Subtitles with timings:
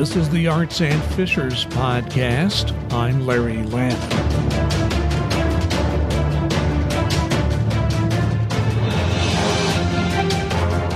[0.00, 2.72] This is the Arts in Fishers podcast.
[2.90, 4.00] I'm Larry Lannan.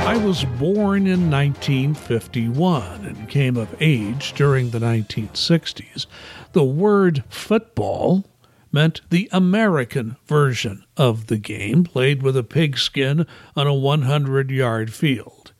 [0.07, 6.07] I was born in 1951 and came of age during the 1960s.
[6.53, 8.25] The word football
[8.73, 14.95] meant the American version of the game, played with a pigskin on a 100 yard
[14.95, 15.53] field.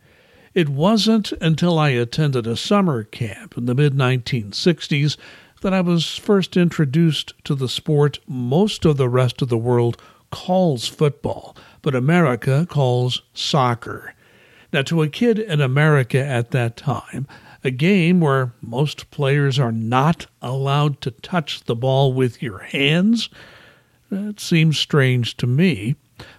[0.55, 5.17] It wasn't until I attended a summer camp in the mid 1960s
[5.63, 10.01] that I was first introduced to the sport most of the rest of the world
[10.31, 14.15] calls football, but America calls soccer.
[14.73, 17.27] Now, to a kid in America at that time,
[17.65, 23.29] a game where most players are not allowed to touch the ball with your hands,
[24.09, 25.97] that seems strange to me.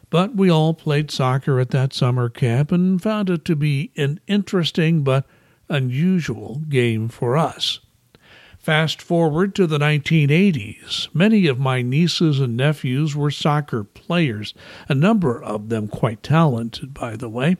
[0.09, 4.19] But we all played soccer at that summer camp and found it to be an
[4.27, 5.25] interesting but
[5.69, 7.79] unusual game for us.
[8.65, 11.13] Fast forward to the 1980s.
[11.13, 14.55] Many of my nieces and nephews were soccer players,
[14.89, 17.57] a number of them quite talented, by the way.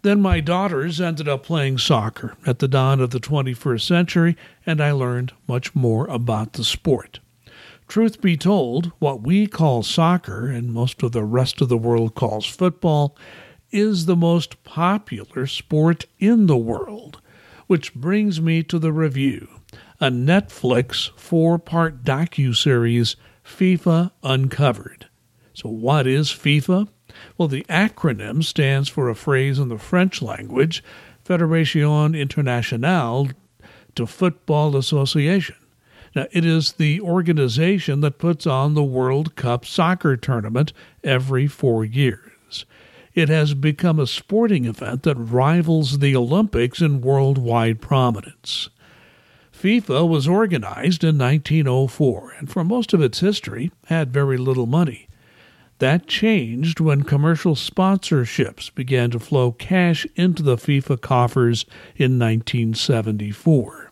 [0.00, 4.80] Then my daughters ended up playing soccer at the dawn of the 21st century, and
[4.80, 7.20] I learned much more about the sport.
[7.88, 12.14] Truth be told, what we call soccer and most of the rest of the world
[12.14, 13.16] calls football
[13.70, 17.20] is the most popular sport in the world.
[17.66, 19.48] Which brings me to the review
[20.00, 25.08] a Netflix four part docu-series, FIFA Uncovered.
[25.54, 26.88] So, what is FIFA?
[27.38, 30.84] Well, the acronym stands for a phrase in the French language,
[31.24, 33.28] Fédération Internationale
[33.94, 35.56] de Football Association.
[36.16, 40.72] Now, it is the organization that puts on the World Cup soccer tournament
[41.04, 42.64] every four years.
[43.12, 48.70] It has become a sporting event that rivals the Olympics in worldwide prominence.
[49.52, 55.08] FIFA was organized in 1904 and for most of its history had very little money.
[55.80, 63.85] That changed when commercial sponsorships began to flow cash into the FIFA coffers in 1974.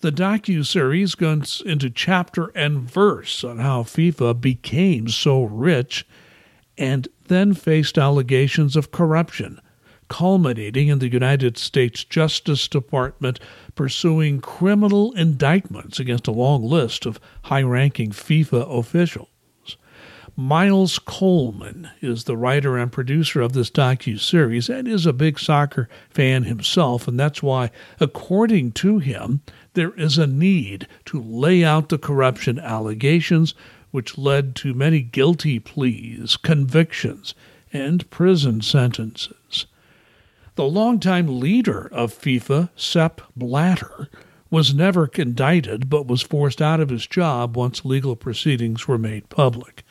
[0.00, 6.06] The docu-series goes into chapter and verse on how FIFA became so rich
[6.78, 9.60] and then faced allegations of corruption,
[10.08, 13.40] culminating in the United States Justice Department
[13.74, 19.28] pursuing criminal indictments against a long list of high-ranking FIFA officials.
[20.36, 25.88] Miles Coleman is the writer and producer of this docu-series and is a big soccer
[26.08, 29.40] fan himself, and that's why, according to him,
[29.74, 33.54] there is a need to lay out the corruption allegations
[33.90, 37.34] which led to many guilty pleas, convictions,
[37.72, 39.66] and prison sentences.
[40.54, 44.08] The longtime leader of FIFA, Sepp Blatter,
[44.50, 49.28] was never indicted but was forced out of his job once legal proceedings were made
[49.28, 49.84] public.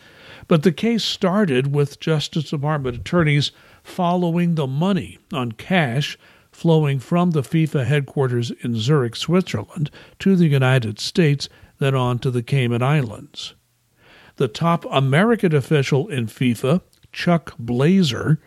[0.49, 3.51] But the case started with Justice Department attorneys
[3.83, 6.17] following the money on cash
[6.51, 12.31] flowing from the FIFA headquarters in Zurich, Switzerland, to the United States, then on to
[12.31, 13.53] the Cayman Islands.
[14.37, 16.81] The top American official in FIFA,
[17.13, 18.39] Chuck Blazer,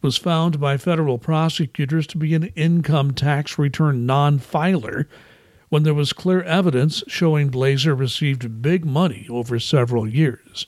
[0.00, 5.06] was found by federal prosecutors to be an income tax return non filer
[5.68, 10.66] when there was clear evidence showing Blazer received big money over several years.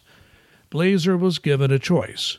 [0.75, 2.39] Blazer was given a choice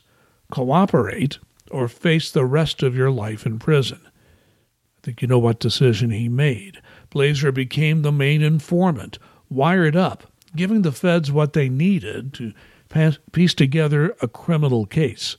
[0.51, 1.39] cooperate
[1.71, 4.01] or face the rest of your life in prison.
[4.05, 6.81] I think you know what decision he made.
[7.09, 9.19] Blazer became the main informant,
[9.49, 12.51] wired up, giving the feds what they needed to
[13.31, 15.37] piece together a criminal case.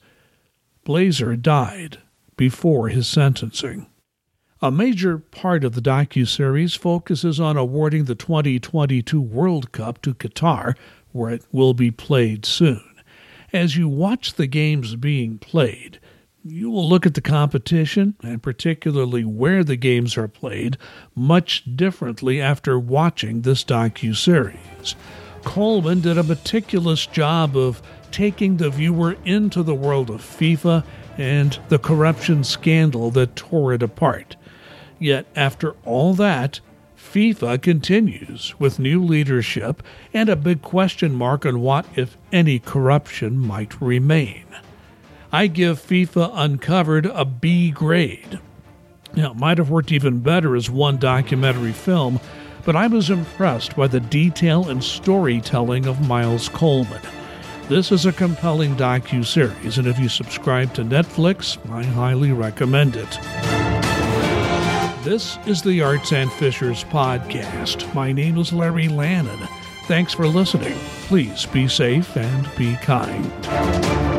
[0.83, 1.99] Blazer died
[2.39, 3.89] before his sentencing.
[4.67, 10.75] A major part of the docu-series focuses on awarding the 2022 World Cup to Qatar,
[11.13, 12.83] where it will be played soon.
[13.53, 16.01] As you watch the games being played,
[16.45, 20.77] you will look at the competition, and particularly where the games are played,
[21.15, 24.97] much differently after watching this docu-series.
[25.45, 27.81] Coleman did a meticulous job of
[28.11, 30.83] taking the viewer into the world of FIFA
[31.17, 34.35] and the corruption scandal that tore it apart.
[34.99, 36.61] Yet, after all that,
[36.97, 39.83] FIFA continues with new leadership
[40.13, 44.45] and a big question mark on what, if any, corruption might remain.
[45.33, 48.39] I give FIFA Uncovered a B grade.
[49.15, 52.21] Now, it might have worked even better as one documentary film,
[52.65, 57.03] but I was impressed by the detail and storytelling of Miles Coleman.
[57.69, 63.56] This is a compelling docu-series, and if you subscribe to Netflix, I highly recommend it.
[65.07, 67.95] This is the Arts in Fishers Podcast.
[67.95, 69.49] My name is Larry Lannan.
[69.87, 70.77] Thanks for listening.
[71.03, 74.16] Please be safe and be kind.